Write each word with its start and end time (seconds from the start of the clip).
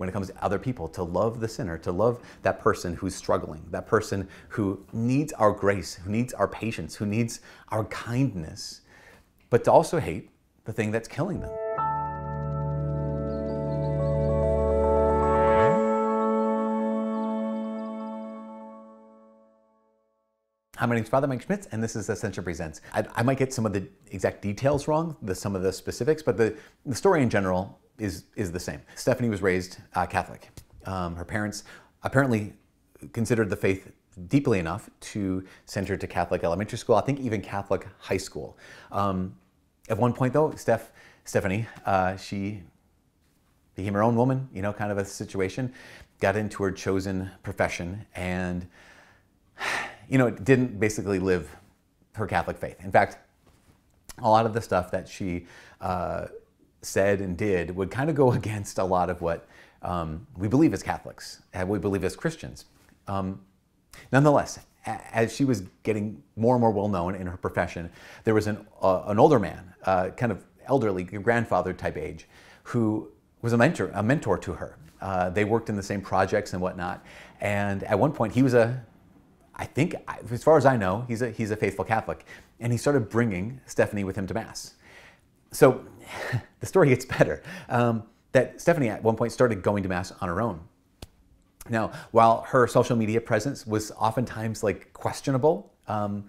when 0.00 0.08
it 0.08 0.12
comes 0.12 0.28
to 0.28 0.42
other 0.42 0.58
people, 0.58 0.88
to 0.88 1.02
love 1.02 1.40
the 1.40 1.46
sinner, 1.46 1.76
to 1.76 1.92
love 1.92 2.22
that 2.40 2.58
person 2.58 2.94
who's 2.94 3.14
struggling, 3.14 3.62
that 3.70 3.86
person 3.86 4.26
who 4.48 4.82
needs 4.94 5.30
our 5.34 5.52
grace, 5.52 5.96
who 5.96 6.10
needs 6.10 6.32
our 6.32 6.48
patience, 6.48 6.94
who 6.94 7.04
needs 7.04 7.40
our 7.68 7.84
kindness, 7.84 8.80
but 9.50 9.62
to 9.62 9.70
also 9.70 10.00
hate 10.00 10.30
the 10.64 10.72
thing 10.72 10.90
that's 10.90 11.06
killing 11.06 11.40
them. 11.40 11.50
Hi, 20.78 20.86
my 20.86 20.94
name 20.94 21.04
is 21.04 21.10
Father 21.10 21.26
Mike 21.26 21.42
Schmitz, 21.42 21.68
and 21.72 21.82
this 21.82 21.94
is 21.94 22.08
Ascension 22.08 22.42
Presents. 22.42 22.80
I, 22.94 23.04
I, 23.16 23.22
might 23.22 23.36
get 23.36 23.52
some 23.52 23.66
of 23.66 23.74
the 23.74 23.86
exact 24.12 24.40
details 24.40 24.88
wrong, 24.88 25.14
the, 25.20 25.34
some 25.34 25.54
of 25.54 25.60
the 25.60 25.74
specifics, 25.74 26.22
but 26.22 26.38
the, 26.38 26.56
the 26.86 26.94
story 26.94 27.22
in 27.22 27.28
general 27.28 27.78
is, 28.00 28.24
is 28.36 28.50
the 28.50 28.60
same. 28.60 28.80
Stephanie 28.96 29.28
was 29.28 29.42
raised 29.42 29.78
uh, 29.94 30.06
Catholic. 30.06 30.48
Um, 30.86 31.14
her 31.16 31.24
parents 31.24 31.64
apparently 32.02 32.54
considered 33.12 33.50
the 33.50 33.56
faith 33.56 33.92
deeply 34.28 34.58
enough 34.58 34.90
to 35.00 35.44
send 35.66 35.88
her 35.88 35.96
to 35.96 36.06
Catholic 36.06 36.44
elementary 36.44 36.78
school, 36.78 36.96
I 36.96 37.02
think 37.02 37.20
even 37.20 37.40
Catholic 37.40 37.86
high 37.98 38.16
school. 38.16 38.58
Um, 38.90 39.36
at 39.88 39.98
one 39.98 40.12
point, 40.12 40.32
though, 40.32 40.52
Steph, 40.52 40.92
Stephanie, 41.24 41.66
uh, 41.86 42.16
she 42.16 42.62
became 43.74 43.94
her 43.94 44.02
own 44.02 44.16
woman, 44.16 44.48
you 44.52 44.62
know, 44.62 44.72
kind 44.72 44.92
of 44.92 44.98
a 44.98 45.04
situation, 45.04 45.72
got 46.20 46.36
into 46.36 46.62
her 46.62 46.70
chosen 46.72 47.30
profession, 47.42 48.04
and 48.14 48.66
you 50.08 50.18
know, 50.18 50.30
didn't 50.30 50.78
basically 50.78 51.18
live 51.18 51.48
her 52.14 52.26
Catholic 52.26 52.58
faith. 52.58 52.76
In 52.84 52.90
fact, 52.90 53.18
a 54.18 54.28
lot 54.28 54.44
of 54.44 54.52
the 54.52 54.60
stuff 54.60 54.90
that 54.90 55.08
she 55.08 55.46
uh, 55.80 56.26
said 56.82 57.20
and 57.20 57.36
did 57.36 57.74
would 57.76 57.90
kind 57.90 58.10
of 58.10 58.16
go 58.16 58.32
against 58.40 58.78
a 58.78 58.84
lot 58.84 59.10
of 59.10 59.20
what 59.20 59.46
um, 59.82 60.26
we 60.36 60.48
believe 60.48 60.74
as 60.74 60.82
Catholics, 60.82 61.42
and 61.54 61.68
we 61.68 61.78
believe 61.78 62.04
as 62.04 62.14
Christians. 62.14 62.66
Um, 63.08 63.40
nonetheless, 64.12 64.58
as 64.86 65.34
she 65.34 65.44
was 65.44 65.62
getting 65.82 66.22
more 66.36 66.54
and 66.54 66.60
more 66.60 66.70
well 66.70 66.88
known 66.88 67.14
in 67.14 67.26
her 67.26 67.36
profession, 67.36 67.90
there 68.24 68.34
was 68.34 68.46
an, 68.46 68.66
uh, 68.82 69.02
an 69.06 69.18
older 69.18 69.38
man, 69.38 69.72
uh, 69.84 70.10
kind 70.10 70.32
of 70.32 70.44
elderly, 70.66 71.04
grandfather 71.04 71.72
type 71.72 71.96
age, 71.96 72.28
who 72.64 73.10
was 73.42 73.52
a 73.52 73.56
mentor, 73.56 73.90
a 73.94 74.02
mentor 74.02 74.36
to 74.38 74.52
her. 74.52 74.76
Uh, 75.00 75.30
they 75.30 75.44
worked 75.44 75.70
in 75.70 75.76
the 75.76 75.82
same 75.82 76.02
projects 76.02 76.52
and 76.52 76.60
whatnot. 76.60 77.02
And 77.40 77.82
at 77.84 77.98
one 77.98 78.12
point, 78.12 78.34
he 78.34 78.42
was 78.42 78.52
a 78.52 78.84
I 79.60 79.66
think, 79.66 79.94
as 80.30 80.42
far 80.42 80.56
as 80.56 80.64
I 80.64 80.78
know, 80.78 81.04
he's 81.06 81.20
a, 81.20 81.30
he's 81.30 81.50
a 81.50 81.56
faithful 81.56 81.84
Catholic. 81.84 82.24
And 82.60 82.72
he 82.72 82.78
started 82.78 83.10
bringing 83.10 83.60
Stephanie 83.66 84.04
with 84.04 84.16
him 84.16 84.26
to 84.28 84.32
Mass. 84.32 84.72
So 85.52 85.84
the 86.60 86.66
story 86.66 86.88
gets 86.88 87.04
better. 87.04 87.42
Um, 87.68 88.04
that 88.32 88.60
Stephanie 88.60 88.88
at 88.88 89.02
one 89.02 89.16
point 89.16 89.32
started 89.32 89.62
going 89.62 89.82
to 89.82 89.88
Mass 89.88 90.12
on 90.20 90.28
her 90.28 90.40
own. 90.40 90.60
Now, 91.68 91.92
while 92.10 92.42
her 92.48 92.66
social 92.66 92.96
media 92.96 93.20
presence 93.20 93.66
was 93.66 93.90
oftentimes 93.92 94.62
like 94.62 94.92
questionable, 94.92 95.72
um, 95.88 96.24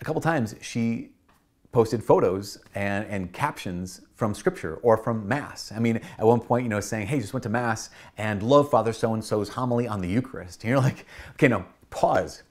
a 0.00 0.04
couple 0.04 0.20
times 0.20 0.54
she 0.60 1.10
posted 1.72 2.02
photos 2.02 2.58
and, 2.74 3.06
and 3.06 3.32
captions 3.32 4.02
from 4.14 4.34
scripture 4.34 4.76
or 4.82 4.96
from 4.96 5.26
mass. 5.26 5.72
I 5.74 5.80
mean, 5.80 5.96
at 5.96 6.24
one 6.24 6.38
point, 6.38 6.62
you 6.62 6.68
know, 6.68 6.78
saying, 6.78 7.08
hey, 7.08 7.18
just 7.18 7.32
went 7.32 7.42
to 7.44 7.48
mass 7.48 7.90
and 8.16 8.42
love 8.42 8.70
Father 8.70 8.92
so-and-so's 8.92 9.48
homily 9.48 9.88
on 9.88 10.00
the 10.00 10.08
Eucharist. 10.08 10.62
And 10.62 10.70
you're 10.70 10.78
like, 10.78 11.04
okay, 11.32 11.48
no, 11.48 11.64
Pause. 11.94 12.42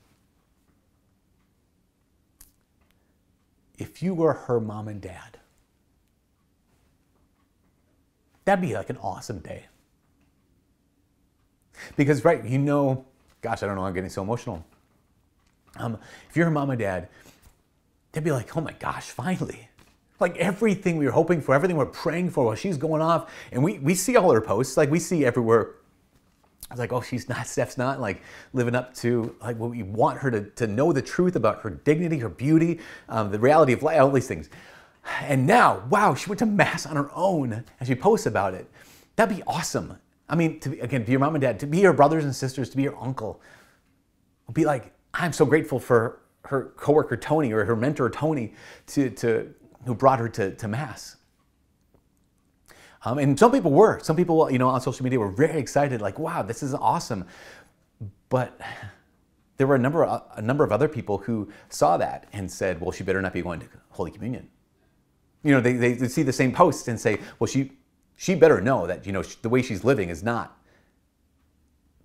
If 3.77 4.01
you 4.01 4.13
were 4.13 4.31
her 4.31 4.61
mom 4.61 4.87
and 4.87 5.01
dad, 5.01 5.37
that'd 8.45 8.61
be 8.61 8.73
like 8.73 8.89
an 8.89 8.97
awesome 8.97 9.39
day. 9.39 9.65
Because, 11.95 12.23
right, 12.23 12.43
you 12.43 12.57
know, 12.57 13.05
gosh, 13.41 13.63
I 13.63 13.67
don't 13.67 13.75
know, 13.75 13.83
I'm 13.83 13.93
getting 13.93 14.09
so 14.09 14.21
emotional. 14.21 14.63
Um, 15.77 15.97
if 16.29 16.37
you're 16.37 16.45
her 16.45 16.51
mom 16.51 16.69
and 16.69 16.79
dad, 16.79 17.09
they'd 18.11 18.23
be 18.23 18.31
like, 18.31 18.55
oh 18.55 18.61
my 18.61 18.73
gosh, 18.73 19.05
finally. 19.05 19.67
Like 20.19 20.37
everything 20.37 20.97
we 20.97 21.05
were 21.05 21.11
hoping 21.11 21.41
for, 21.41 21.55
everything 21.55 21.75
we're 21.75 21.87
praying 21.87 22.29
for 22.29 22.45
while 22.45 22.55
she's 22.55 22.77
going 22.77 23.01
off. 23.01 23.31
And 23.51 23.63
we, 23.63 23.79
we 23.79 23.95
see 23.95 24.15
all 24.15 24.31
her 24.31 24.41
posts, 24.41 24.77
like 24.77 24.89
we 24.89 24.99
see 24.99 25.25
everywhere 25.25 25.75
I 26.69 26.75
was 26.75 26.79
like, 26.79 26.93
oh, 26.93 27.01
she's 27.01 27.29
not, 27.29 27.45
Steph's 27.47 27.77
not 27.77 27.99
like 28.01 28.23
living 28.53 28.73
up 28.73 28.95
to 28.95 29.35
like 29.41 29.57
what 29.57 29.69
we 29.69 29.83
want 29.83 30.19
her 30.19 30.31
to, 30.31 30.41
to 30.41 30.67
know 30.67 30.91
the 30.91 31.01
truth 31.01 31.35
about 31.35 31.61
her 31.61 31.69
dignity, 31.69 32.17
her 32.17 32.29
beauty, 32.29 32.79
um, 33.09 33.31
the 33.31 33.39
reality 33.39 33.73
of 33.73 33.83
life, 33.83 34.01
all 34.01 34.09
these 34.09 34.27
things. 34.27 34.49
And 35.21 35.45
now, 35.45 35.83
wow, 35.89 36.15
she 36.15 36.29
went 36.29 36.39
to 36.39 36.45
mass 36.45 36.85
on 36.85 36.95
her 36.95 37.09
own 37.13 37.63
and 37.79 37.87
she 37.87 37.95
posts 37.95 38.25
about 38.25 38.53
it. 38.53 38.69
That'd 39.15 39.35
be 39.35 39.43
awesome. 39.43 39.97
I 40.29 40.35
mean, 40.35 40.59
to 40.61 40.69
be, 40.69 40.79
again, 40.79 41.03
be 41.03 41.11
your 41.11 41.19
mom 41.19 41.35
and 41.35 41.41
dad, 41.41 41.59
to 41.59 41.67
be 41.67 41.79
your 41.79 41.93
brothers 41.93 42.23
and 42.23 42.35
sisters, 42.35 42.69
to 42.69 42.77
be 42.77 42.83
your 42.83 42.97
uncle. 42.97 43.41
Be 44.51 44.65
like, 44.65 44.93
I'm 45.13 45.33
so 45.33 45.45
grateful 45.45 45.79
for 45.79 46.21
her 46.45 46.73
coworker 46.75 47.17
Tony 47.17 47.51
or 47.51 47.65
her 47.65 47.75
mentor 47.75 48.09
Tony 48.09 48.53
to, 48.87 49.09
to 49.11 49.53
who 49.85 49.93
brought 49.93 50.19
her 50.19 50.29
to, 50.29 50.55
to 50.55 50.67
mass. 50.67 51.17
Um, 53.05 53.17
and 53.17 53.37
some 53.37 53.51
people 53.51 53.71
were. 53.71 53.99
Some 53.99 54.15
people, 54.15 54.49
you 54.49 54.57
know, 54.57 54.69
on 54.69 54.79
social 54.81 55.03
media 55.03 55.19
were 55.19 55.31
very 55.31 55.59
excited, 55.59 56.01
like, 56.01 56.17
wow, 56.17 56.41
this 56.41 56.63
is 56.63 56.73
awesome. 56.73 57.25
But 58.29 58.59
there 59.57 59.67
were 59.67 59.75
a 59.75 59.79
number, 59.79 60.05
of, 60.05 60.23
a 60.35 60.41
number 60.41 60.63
of 60.63 60.71
other 60.71 60.87
people 60.87 61.17
who 61.17 61.49
saw 61.69 61.97
that 61.97 62.27
and 62.33 62.49
said, 62.49 62.79
well, 62.79 62.91
she 62.91 63.03
better 63.03 63.21
not 63.21 63.33
be 63.33 63.41
going 63.41 63.59
to 63.59 63.67
Holy 63.89 64.11
Communion. 64.11 64.47
You 65.43 65.51
know, 65.51 65.61
they, 65.61 65.73
they 65.73 66.07
see 66.07 66.23
the 66.23 66.33
same 66.33 66.51
post 66.51 66.87
and 66.87 66.99
say, 66.99 67.19
well, 67.39 67.47
she, 67.47 67.73
she 68.15 68.35
better 68.35 68.61
know 68.61 68.87
that, 68.87 69.05
you 69.05 69.11
know, 69.11 69.23
the 69.41 69.49
way 69.49 69.61
she's 69.61 69.83
living 69.83 70.09
is 70.09 70.23
not 70.23 70.57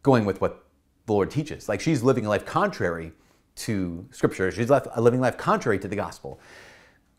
going 0.02 0.24
with 0.24 0.40
what 0.40 0.64
the 1.06 1.12
Lord 1.12 1.30
teaches. 1.30 1.68
Like 1.68 1.80
she's 1.80 2.02
living 2.02 2.26
a 2.26 2.28
life 2.28 2.44
contrary 2.44 3.12
to 3.56 4.06
Scripture. 4.10 4.50
She's 4.50 4.70
left, 4.70 4.88
a 4.92 5.00
living 5.00 5.20
life 5.20 5.36
contrary 5.36 5.78
to 5.78 5.88
the 5.88 5.96
gospel. 5.96 6.40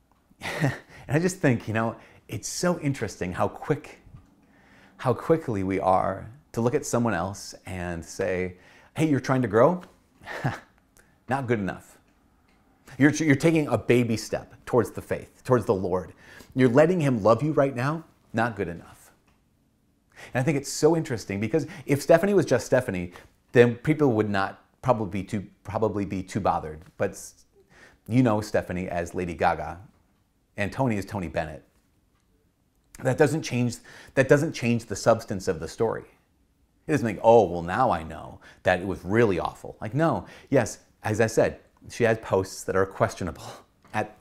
and 0.41 0.73
I 1.07 1.19
just 1.19 1.37
think, 1.37 1.67
you 1.67 1.73
know, 1.73 1.95
it's 2.27 2.47
so 2.47 2.79
interesting 2.79 3.33
how 3.33 3.47
quick, 3.47 3.99
how 4.97 5.13
quickly 5.13 5.63
we 5.63 5.79
are 5.79 6.29
to 6.51 6.61
look 6.61 6.75
at 6.75 6.85
someone 6.85 7.13
else 7.13 7.55
and 7.65 8.03
say, 8.03 8.57
hey, 8.95 9.07
you're 9.07 9.19
trying 9.19 9.41
to 9.41 9.47
grow? 9.47 9.81
Not 11.29 11.47
good 11.47 11.59
enough. 11.59 11.88
You're, 12.99 13.11
you're 13.11 13.35
taking 13.35 13.67
a 13.67 13.77
baby 13.77 14.15
step 14.15 14.53
towards 14.67 14.91
the 14.91 15.01
faith, 15.01 15.43
towards 15.43 15.65
the 15.65 15.73
Lord. 15.73 16.13
You're 16.53 16.69
letting 16.69 16.99
Him 16.99 17.23
love 17.23 17.41
you 17.41 17.53
right 17.53 17.75
now? 17.75 18.03
Not 18.33 18.55
good 18.55 18.67
enough. 18.67 19.11
And 20.33 20.41
I 20.41 20.43
think 20.43 20.57
it's 20.57 20.71
so 20.71 20.95
interesting 20.95 21.39
because 21.39 21.65
if 21.87 22.01
Stephanie 22.01 22.35
was 22.35 22.45
just 22.45 22.67
Stephanie, 22.67 23.13
then 23.53 23.75
people 23.75 24.11
would 24.11 24.29
not 24.29 24.63
probably 24.83 25.21
be 25.21 25.23
too, 25.23 25.47
probably 25.63 26.05
be 26.05 26.21
too 26.21 26.39
bothered. 26.39 26.81
But 26.97 27.19
you 28.07 28.21
know 28.21 28.41
Stephanie 28.41 28.87
as 28.87 29.15
Lady 29.15 29.33
Gaga, 29.33 29.79
and 30.57 30.71
Tony 30.71 30.97
is 30.97 31.05
Tony 31.05 31.27
Bennett 31.27 31.63
that 33.03 33.17
doesn't 33.17 33.41
change 33.41 33.77
that 34.15 34.27
doesn't 34.27 34.53
change 34.53 34.85
the 34.85 34.95
substance 34.95 35.47
of 35.47 35.59
the 35.59 35.67
story. 35.67 36.05
It 36.87 36.91
doesn't 36.91 37.05
make, 37.05 37.19
oh, 37.21 37.43
well, 37.43 37.61
now 37.61 37.91
I 37.91 38.01
know 38.01 38.39
that 38.63 38.79
it 38.79 38.87
was 38.87 39.05
really 39.05 39.39
awful. 39.39 39.77
Like, 39.79 39.93
no, 39.93 40.25
yes, 40.49 40.79
as 41.03 41.21
I 41.21 41.27
said, 41.27 41.59
she 41.89 42.03
has 42.03 42.17
posts 42.19 42.63
that 42.63 42.75
are 42.75 42.85
questionable 42.85 43.45
at 43.93 44.15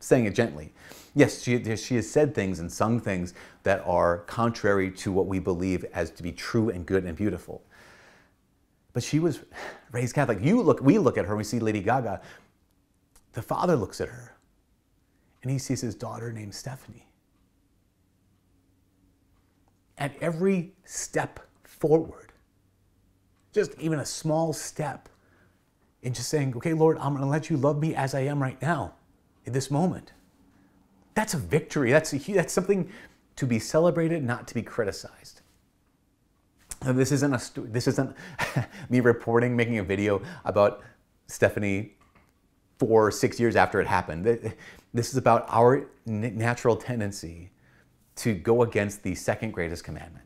saying 0.00 0.26
it 0.26 0.34
gently. 0.34 0.72
Yes, 1.14 1.42
she, 1.42 1.76
she 1.76 1.96
has 1.96 2.08
said 2.08 2.34
things 2.34 2.60
and 2.60 2.70
sung 2.70 3.00
things 3.00 3.34
that 3.62 3.82
are 3.86 4.18
contrary 4.18 4.90
to 4.92 5.12
what 5.12 5.26
we 5.26 5.38
believe 5.38 5.84
as 5.92 6.10
to 6.12 6.22
be 6.22 6.32
true 6.32 6.70
and 6.70 6.86
good 6.86 7.04
and 7.04 7.16
beautiful. 7.16 7.62
But 8.92 9.02
she 9.02 9.18
was 9.18 9.40
raised 9.92 10.14
Catholic. 10.14 10.38
You 10.40 10.62
look, 10.62 10.80
we 10.80 10.98
look 10.98 11.18
at 11.18 11.24
her, 11.24 11.36
we 11.36 11.44
see 11.44 11.58
Lady 11.58 11.80
Gaga. 11.80 12.20
The 13.32 13.42
father 13.42 13.76
looks 13.76 14.00
at 14.00 14.08
her 14.08 14.36
and 15.42 15.50
he 15.50 15.58
sees 15.58 15.80
his 15.80 15.94
daughter 15.94 16.32
named 16.32 16.54
Stephanie 16.54 17.06
at 20.00 20.14
every 20.20 20.72
step 20.84 21.40
forward, 21.62 22.32
just 23.52 23.78
even 23.78 24.00
a 24.00 24.04
small 24.04 24.52
step 24.52 25.08
in 26.02 26.14
just 26.14 26.28
saying, 26.28 26.54
okay, 26.56 26.72
Lord, 26.72 26.98
I'm 26.98 27.10
going 27.10 27.24
to 27.24 27.30
let 27.30 27.50
you 27.50 27.56
love 27.56 27.80
me 27.80 27.94
as 27.94 28.14
I 28.14 28.20
am 28.20 28.42
right 28.42 28.60
now, 28.62 28.94
in 29.44 29.52
this 29.52 29.70
moment. 29.70 30.12
That's 31.14 31.34
a 31.34 31.38
victory. 31.38 31.90
That's, 31.90 32.12
a, 32.12 32.18
that's 32.18 32.52
something 32.52 32.90
to 33.36 33.46
be 33.46 33.58
celebrated, 33.58 34.22
not 34.24 34.48
to 34.48 34.54
be 34.54 34.62
criticized. 34.62 35.40
Now, 36.84 36.92
this 36.92 37.12
isn't 37.12 37.34
a 37.34 37.60
this 37.60 37.86
isn't 37.86 38.16
me 38.88 39.00
reporting, 39.00 39.54
making 39.54 39.78
a 39.78 39.82
video 39.82 40.22
about 40.46 40.82
Stephanie 41.26 41.94
four, 42.78 43.10
six 43.10 43.38
years 43.38 43.54
after 43.54 43.80
it 43.80 43.86
happened. 43.86 44.54
This 44.94 45.10
is 45.10 45.18
about 45.18 45.44
our 45.48 45.86
natural 46.06 46.76
tendency 46.76 47.50
to 48.16 48.34
go 48.34 48.62
against 48.62 49.02
the 49.02 49.14
second 49.14 49.52
greatest 49.52 49.84
commandment. 49.84 50.24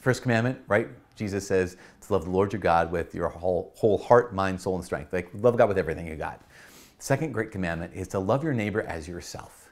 First 0.00 0.22
commandment, 0.22 0.58
right? 0.66 0.88
Jesus 1.20 1.46
says 1.46 1.76
to 2.00 2.12
love 2.14 2.24
the 2.24 2.30
Lord 2.30 2.50
your 2.50 2.60
God 2.60 2.90
with 2.90 3.14
your 3.14 3.28
whole, 3.28 3.74
whole 3.76 3.98
heart, 3.98 4.34
mind, 4.34 4.58
soul, 4.58 4.76
and 4.76 4.84
strength. 4.84 5.12
Like 5.12 5.28
love 5.34 5.58
God 5.58 5.68
with 5.68 5.76
everything 5.76 6.06
you 6.06 6.16
got. 6.16 6.40
Second 6.98 7.32
great 7.32 7.50
commandment 7.50 7.92
is 7.94 8.08
to 8.08 8.18
love 8.18 8.42
your 8.42 8.54
neighbor 8.54 8.80
as 8.80 9.06
yourself. 9.06 9.70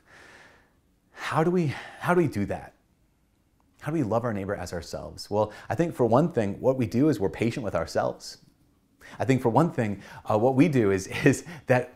How 1.12 1.43
do 1.43 1.50
we 1.50 1.75
how 2.00 2.12
do 2.12 2.21
we 2.21 2.29
do 2.29 2.45
that? 2.47 2.75
How 3.81 3.91
do 3.91 3.97
we 3.97 4.03
love 4.03 4.25
our 4.25 4.35
neighbor 4.35 4.55
as 4.55 4.75
ourselves? 4.75 5.31
Well, 5.31 5.50
I 5.71 5.75
think 5.75 5.95
for 5.95 6.05
one 6.05 6.31
thing, 6.31 6.61
what 6.61 6.77
we 6.77 6.87
do 6.87 7.09
is 7.09 7.19
we're 7.19 7.31
patient 7.31 7.65
with 7.65 7.75
ourselves. 7.75 8.39
I 9.19 9.25
think 9.25 9.41
for 9.41 9.49
one 9.49 9.71
thing, 9.71 10.03
uh, 10.31 10.37
what 10.37 10.55
we 10.55 10.69
do 10.69 10.91
is, 10.91 11.06
is 11.25 11.44
that 11.67 11.94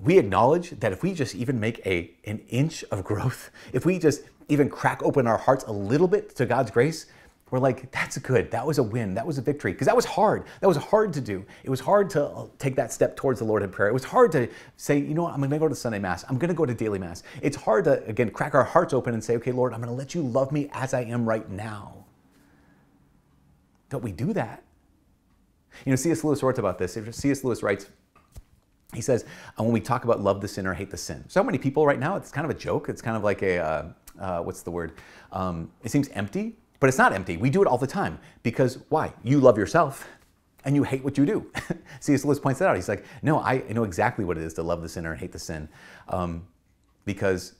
we 0.00 0.18
acknowledge 0.18 0.70
that 0.70 0.92
if 0.92 1.02
we 1.02 1.12
just 1.12 1.34
even 1.34 1.60
make 1.60 1.84
a, 1.86 2.10
an 2.24 2.40
inch 2.48 2.84
of 2.90 3.04
growth, 3.04 3.50
if 3.74 3.84
we 3.84 3.98
just 3.98 4.22
even 4.48 4.70
crack 4.70 5.02
open 5.02 5.26
our 5.26 5.38
hearts 5.38 5.64
a 5.64 5.72
little 5.72 6.08
bit 6.08 6.34
to 6.36 6.46
God's 6.46 6.70
grace, 6.70 7.06
we're 7.50 7.58
like, 7.58 7.92
that's 7.92 8.18
good. 8.18 8.50
That 8.50 8.66
was 8.66 8.78
a 8.78 8.82
win. 8.82 9.14
That 9.14 9.26
was 9.26 9.38
a 9.38 9.42
victory. 9.42 9.72
Because 9.72 9.86
that 9.86 9.94
was 9.94 10.04
hard. 10.04 10.44
That 10.60 10.66
was 10.66 10.76
hard 10.76 11.12
to 11.12 11.20
do. 11.20 11.44
It 11.62 11.70
was 11.70 11.80
hard 11.80 12.10
to 12.10 12.24
uh, 12.24 12.46
take 12.58 12.74
that 12.76 12.92
step 12.92 13.16
towards 13.16 13.38
the 13.38 13.44
Lord 13.44 13.62
in 13.62 13.70
prayer. 13.70 13.88
It 13.88 13.92
was 13.92 14.04
hard 14.04 14.32
to 14.32 14.48
say, 14.76 14.98
you 14.98 15.14
know 15.14 15.24
what, 15.24 15.34
I'm 15.34 15.40
going 15.40 15.50
to 15.50 15.58
go 15.58 15.68
to 15.68 15.74
Sunday 15.74 15.98
Mass. 15.98 16.24
I'm 16.28 16.38
going 16.38 16.48
to 16.48 16.54
go 16.54 16.66
to 16.66 16.74
daily 16.74 16.98
Mass. 16.98 17.22
It's 17.42 17.56
hard 17.56 17.84
to, 17.84 18.04
again, 18.06 18.30
crack 18.30 18.54
our 18.54 18.64
hearts 18.64 18.92
open 18.92 19.14
and 19.14 19.22
say, 19.22 19.36
okay, 19.36 19.52
Lord, 19.52 19.72
I'm 19.72 19.80
going 19.80 19.90
to 19.90 19.96
let 19.96 20.14
you 20.14 20.22
love 20.22 20.52
me 20.52 20.68
as 20.72 20.94
I 20.94 21.02
am 21.02 21.28
right 21.28 21.48
now. 21.50 22.04
Don't 23.90 24.02
we 24.02 24.12
do 24.12 24.32
that? 24.32 24.62
You 25.84 25.90
know, 25.90 25.96
C.S. 25.96 26.24
Lewis 26.24 26.42
writes 26.42 26.58
about 26.58 26.78
this. 26.78 26.98
C.S. 27.10 27.44
Lewis 27.44 27.62
writes, 27.62 27.86
he 28.94 29.00
says, 29.00 29.24
when 29.56 29.70
we 29.72 29.80
talk 29.80 30.04
about 30.04 30.20
love 30.20 30.40
the 30.40 30.48
sinner, 30.48 30.72
hate 30.72 30.90
the 30.90 30.96
sin. 30.96 31.24
So 31.28 31.42
many 31.42 31.58
people 31.58 31.86
right 31.86 31.98
now, 31.98 32.16
it's 32.16 32.30
kind 32.30 32.44
of 32.44 32.50
a 32.50 32.58
joke. 32.58 32.88
It's 32.88 33.02
kind 33.02 33.16
of 33.16 33.22
like 33.24 33.42
a, 33.42 33.58
uh, 33.58 33.84
uh, 34.18 34.40
what's 34.40 34.62
the 34.62 34.70
word? 34.70 34.92
Um, 35.32 35.70
it 35.82 35.90
seems 35.90 36.08
empty, 36.10 36.56
but 36.84 36.88
it's 36.88 36.98
not 36.98 37.14
empty. 37.14 37.38
We 37.38 37.48
do 37.48 37.62
it 37.62 37.66
all 37.66 37.78
the 37.78 37.86
time 37.86 38.18
because 38.42 38.76
why? 38.90 39.14
You 39.22 39.40
love 39.40 39.56
yourself 39.56 40.06
and 40.66 40.76
you 40.76 40.82
hate 40.82 41.02
what 41.02 41.16
you 41.16 41.24
do. 41.24 41.50
C.S. 42.00 42.26
Lewis 42.26 42.38
points 42.38 42.58
that 42.58 42.68
out. 42.68 42.76
He's 42.76 42.90
like, 42.90 43.06
no, 43.22 43.40
I 43.40 43.64
know 43.70 43.84
exactly 43.84 44.22
what 44.22 44.36
it 44.36 44.44
is 44.44 44.52
to 44.52 44.62
love 44.62 44.82
the 44.82 44.88
sinner 44.90 45.12
and 45.12 45.18
hate 45.18 45.32
the 45.32 45.38
sin 45.38 45.66
um, 46.10 46.46
because 47.06 47.54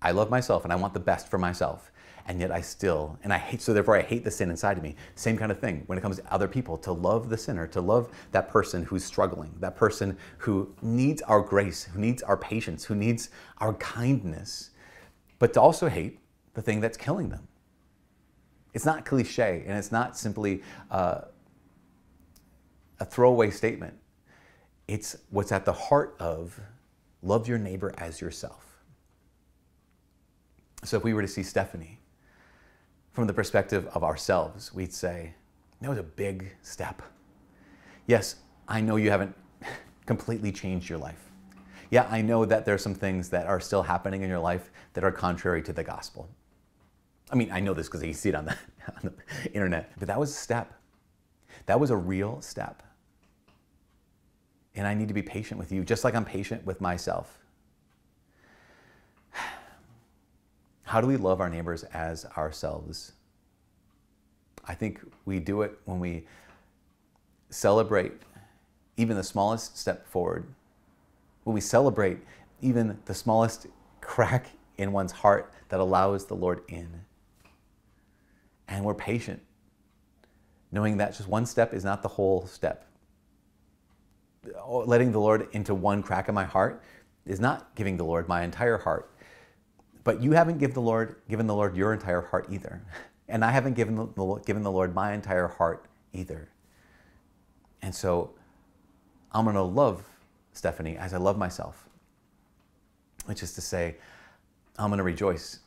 I 0.00 0.12
love 0.12 0.30
myself 0.30 0.62
and 0.62 0.72
I 0.72 0.76
want 0.76 0.94
the 0.94 1.00
best 1.00 1.28
for 1.28 1.38
myself 1.38 1.90
and 2.26 2.38
yet 2.38 2.52
I 2.52 2.60
still, 2.60 3.18
and 3.24 3.32
I 3.32 3.38
hate, 3.38 3.60
so 3.60 3.74
therefore 3.74 3.96
I 3.96 4.02
hate 4.02 4.22
the 4.22 4.30
sin 4.30 4.48
inside 4.48 4.76
of 4.76 4.84
me. 4.84 4.94
Same 5.16 5.36
kind 5.36 5.50
of 5.50 5.58
thing 5.58 5.82
when 5.86 5.98
it 5.98 6.02
comes 6.02 6.18
to 6.18 6.32
other 6.32 6.46
people, 6.46 6.76
to 6.76 6.92
love 6.92 7.30
the 7.30 7.36
sinner, 7.36 7.66
to 7.66 7.80
love 7.80 8.12
that 8.30 8.48
person 8.48 8.84
who's 8.84 9.04
struggling, 9.04 9.56
that 9.58 9.74
person 9.74 10.16
who 10.36 10.72
needs 10.82 11.20
our 11.22 11.40
grace, 11.40 11.82
who 11.82 11.98
needs 11.98 12.22
our 12.22 12.36
patience, 12.36 12.84
who 12.84 12.94
needs 12.94 13.30
our 13.58 13.74
kindness, 13.74 14.70
but 15.40 15.52
to 15.54 15.60
also 15.60 15.88
hate 15.88 16.20
the 16.54 16.62
thing 16.62 16.78
that's 16.78 16.96
killing 16.96 17.28
them. 17.28 17.48
It's 18.74 18.84
not 18.84 19.04
cliche, 19.04 19.64
and 19.66 19.78
it's 19.78 19.90
not 19.90 20.16
simply 20.16 20.62
uh, 20.90 21.22
a 23.00 23.04
throwaway 23.04 23.50
statement. 23.50 23.94
It's 24.86 25.16
what's 25.30 25.52
at 25.52 25.64
the 25.64 25.72
heart 25.72 26.16
of 26.18 26.60
love 27.22 27.48
your 27.48 27.58
neighbor 27.58 27.94
as 27.98 28.20
yourself. 28.20 28.64
So 30.84 30.96
if 30.96 31.04
we 31.04 31.12
were 31.12 31.22
to 31.22 31.28
see 31.28 31.42
Stephanie, 31.42 31.98
from 33.12 33.26
the 33.26 33.34
perspective 33.34 33.86
of 33.88 34.04
ourselves, 34.04 34.72
we'd 34.72 34.92
say, 34.92 35.34
that 35.80 35.90
was 35.90 35.98
a 35.98 36.04
big 36.04 36.52
step. 36.62 37.02
Yes, 38.06 38.36
I 38.68 38.80
know 38.80 38.96
you 38.96 39.10
haven't 39.10 39.34
completely 40.06 40.52
changed 40.52 40.88
your 40.88 40.98
life. 40.98 41.30
Yeah, 41.90 42.06
I 42.10 42.22
know 42.22 42.44
that 42.44 42.64
there 42.64 42.74
are 42.74 42.78
some 42.78 42.94
things 42.94 43.28
that 43.30 43.46
are 43.46 43.60
still 43.60 43.82
happening 43.82 44.22
in 44.22 44.28
your 44.28 44.38
life 44.38 44.70
that 44.92 45.04
are 45.04 45.10
contrary 45.10 45.62
to 45.62 45.72
the 45.72 45.82
gospel. 45.82 46.28
I 47.30 47.34
mean, 47.34 47.50
I 47.52 47.60
know 47.60 47.74
this 47.74 47.86
because 47.86 48.02
you 48.02 48.14
see 48.14 48.30
it 48.30 48.34
on 48.34 48.46
the, 48.46 48.52
on 49.04 49.12
the 49.42 49.52
internet, 49.52 49.92
but 49.98 50.08
that 50.08 50.18
was 50.18 50.30
a 50.30 50.34
step. 50.34 50.72
That 51.66 51.78
was 51.78 51.90
a 51.90 51.96
real 51.96 52.40
step. 52.40 52.82
And 54.74 54.86
I 54.86 54.94
need 54.94 55.08
to 55.08 55.14
be 55.14 55.22
patient 55.22 55.58
with 55.58 55.72
you, 55.72 55.84
just 55.84 56.04
like 56.04 56.14
I'm 56.14 56.24
patient 56.24 56.64
with 56.64 56.80
myself. 56.80 57.38
How 60.84 61.00
do 61.00 61.06
we 61.06 61.16
love 61.16 61.40
our 61.40 61.50
neighbors 61.50 61.84
as 61.84 62.24
ourselves? 62.36 63.12
I 64.66 64.74
think 64.74 65.00
we 65.24 65.40
do 65.40 65.62
it 65.62 65.78
when 65.84 65.98
we 65.98 66.24
celebrate 67.50 68.12
even 68.96 69.16
the 69.16 69.24
smallest 69.24 69.78
step 69.78 70.06
forward, 70.06 70.46
when 71.44 71.54
we 71.54 71.60
celebrate 71.60 72.18
even 72.60 72.98
the 73.06 73.14
smallest 73.14 73.66
crack 74.00 74.50
in 74.76 74.92
one's 74.92 75.12
heart 75.12 75.52
that 75.68 75.80
allows 75.80 76.26
the 76.26 76.34
Lord 76.34 76.62
in. 76.68 76.88
And 78.68 78.84
we're 78.84 78.94
patient, 78.94 79.42
knowing 80.70 80.98
that 80.98 81.16
just 81.16 81.28
one 81.28 81.46
step 81.46 81.72
is 81.72 81.84
not 81.84 82.02
the 82.02 82.08
whole 82.08 82.46
step. 82.46 82.86
Letting 84.66 85.12
the 85.12 85.18
Lord 85.18 85.48
into 85.52 85.74
one 85.74 86.02
crack 86.02 86.28
of 86.28 86.34
my 86.34 86.44
heart 86.44 86.82
is 87.26 87.40
not 87.40 87.74
giving 87.74 87.96
the 87.96 88.04
Lord 88.04 88.28
my 88.28 88.42
entire 88.42 88.78
heart. 88.78 89.10
But 90.04 90.22
you 90.22 90.32
haven't 90.32 90.58
given 90.58 90.74
the 90.74 90.80
Lord, 90.80 91.16
given 91.28 91.46
the 91.46 91.54
Lord 91.54 91.76
your 91.76 91.92
entire 91.92 92.22
heart 92.22 92.46
either. 92.50 92.82
And 93.30 93.44
I 93.44 93.50
haven't 93.50 93.74
given 93.74 93.94
the, 93.94 94.34
given 94.46 94.62
the 94.62 94.70
Lord 94.70 94.94
my 94.94 95.12
entire 95.12 95.48
heart 95.48 95.84
either. 96.14 96.48
And 97.82 97.94
so 97.94 98.30
I'm 99.32 99.44
going 99.44 99.54
to 99.54 99.60
love 99.60 100.02
Stephanie 100.54 100.96
as 100.96 101.12
I 101.12 101.18
love 101.18 101.36
myself, 101.36 101.90
which 103.26 103.42
is 103.42 103.52
to 103.52 103.60
say, 103.60 103.96
I'm 104.78 104.88
going 104.88 104.96
to 104.96 105.04
rejoice 105.04 105.60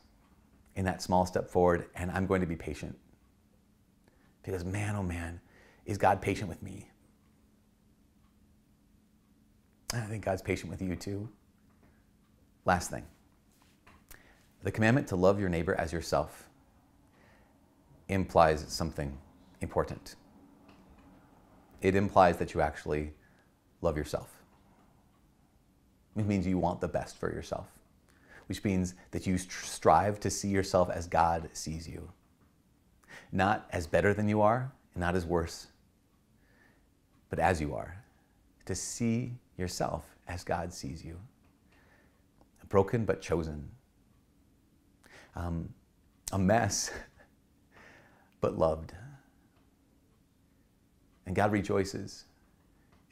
in 0.76 0.84
that 0.84 1.02
small 1.02 1.26
step 1.26 1.48
forward 1.48 1.86
and 1.94 2.10
I'm 2.10 2.26
going 2.26 2.40
to 2.40 2.46
be 2.46 2.56
patient. 2.56 2.98
Because, 4.42 4.64
man, 4.64 4.96
oh 4.96 5.02
man, 5.02 5.40
is 5.86 5.98
God 5.98 6.20
patient 6.20 6.48
with 6.48 6.62
me? 6.62 6.88
I 9.94 10.00
think 10.00 10.24
God's 10.24 10.42
patient 10.42 10.70
with 10.70 10.80
you 10.80 10.96
too. 10.96 11.28
Last 12.64 12.90
thing. 12.90 13.04
The 14.62 14.70
commandment 14.70 15.08
to 15.08 15.16
love 15.16 15.38
your 15.38 15.48
neighbor 15.48 15.74
as 15.74 15.92
yourself 15.92 16.48
implies 18.08 18.64
something 18.68 19.16
important. 19.60 20.16
It 21.80 21.96
implies 21.96 22.36
that 22.38 22.54
you 22.54 22.60
actually 22.60 23.12
love 23.80 23.96
yourself. 23.96 24.30
It 26.16 26.26
means 26.26 26.46
you 26.46 26.58
want 26.58 26.80
the 26.80 26.88
best 26.88 27.18
for 27.18 27.32
yourself, 27.32 27.66
which 28.52 28.64
means 28.64 28.94
that 29.12 29.26
you 29.26 29.38
strive 29.38 30.20
to 30.20 30.28
see 30.28 30.48
yourself 30.48 30.90
as 30.90 31.06
God 31.06 31.48
sees 31.54 31.88
you. 31.88 32.10
Not 33.32 33.66
as 33.70 33.86
better 33.86 34.12
than 34.12 34.28
you 34.28 34.42
are, 34.42 34.70
and 34.92 35.00
not 35.00 35.14
as 35.16 35.24
worse, 35.24 35.68
but 37.30 37.38
as 37.38 37.62
you 37.62 37.74
are. 37.74 37.96
To 38.66 38.74
see 38.74 39.32
yourself 39.56 40.04
as 40.28 40.44
God 40.44 40.70
sees 40.70 41.02
you. 41.02 41.18
Broken 42.68 43.06
but 43.06 43.22
chosen 43.22 43.70
um, 45.34 45.72
a 46.32 46.38
mess, 46.38 46.90
but 48.42 48.58
loved. 48.58 48.92
And 51.24 51.34
God 51.34 51.52
rejoices. 51.52 52.24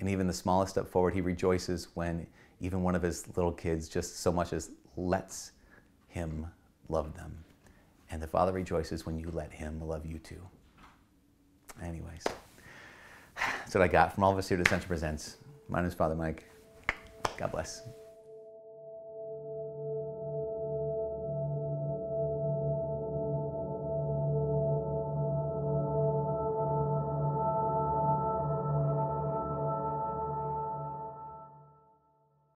And 0.01 0.11
even 0.11 0.27
the 0.27 0.35
smallest 0.35 0.73
step 0.73 0.87
forward, 0.87 1.15
He 1.15 1.23
rejoices 1.23 1.89
when 1.95 2.27
even 2.61 2.83
one 2.83 2.95
of 2.95 3.01
His 3.01 3.27
little 3.39 3.53
kids 3.53 3.89
just 3.89 4.19
so 4.21 4.31
much 4.31 4.53
as 4.53 4.71
lets 4.97 5.53
Him 6.09 6.47
love 6.89 7.15
them. 7.17 7.45
And 8.11 8.21
the 8.21 8.27
Father 8.27 8.53
rejoices 8.53 9.07
when 9.07 9.19
you 9.19 9.31
let 9.33 9.53
Him 9.53 9.81
love 9.81 10.05
you 10.05 10.19
too. 10.19 10.41
Anyways, 11.83 12.25
that's 13.37 13.75
what 13.75 13.83
I 13.83 13.89
got 13.89 14.15
from 14.15 14.25
all 14.25 14.33
of 14.33 14.39
us 14.39 14.49
here 14.49 14.59
at 14.59 14.67
Ascension 14.67 14.89
Presents. 14.89 15.37
My 15.69 15.79
name 15.79 15.89
is 15.89 15.95
Father 15.95 16.15
Mike. 16.15 16.45
God 17.37 17.53
bless. 17.53 17.83